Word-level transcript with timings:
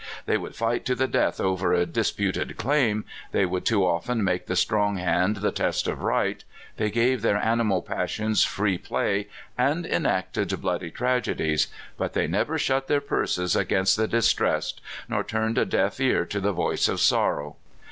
They 0.25 0.35
would 0.35 0.55
fight 0.55 0.83
to 0.85 0.95
the 0.95 1.07
death 1.07 1.39
over 1.39 1.73
a 1.73 1.85
disputed 1.85 2.57
claim; 2.57 3.05
they 3.33 3.45
would 3.45 3.65
too 3.67 3.85
often 3.85 4.23
make 4.23 4.47
the 4.47 4.55
strong 4.55 4.97
hand 4.97 5.35
the 5.37 5.51
test 5.51 5.87
of 5.87 6.01
right; 6.01 6.43
they 6.77 6.89
gave 6.89 7.21
their 7.21 7.37
ani 7.37 7.65
mal 7.65 7.83
passions 7.83 8.43
free 8.43 8.79
play, 8.79 9.27
and 9.59 9.85
enacted 9.85 10.59
bloody 10.59 10.89
trage 10.89 11.37
dies. 11.37 11.67
But 11.97 12.13
they 12.13 12.25
never 12.25 12.57
shut 12.57 12.87
their 12.87 12.99
purses 12.99 13.55
against 13.55 13.95
the 13.95 14.07
distressed, 14.07 14.81
nor 15.07 15.23
turned 15.23 15.59
a 15.59 15.65
deaf 15.65 15.99
ear 15.99 16.25
to 16.25 16.39
the 16.39 16.51
voice 16.51 16.87
of 16.87 16.99
sorrow. 16.99 17.57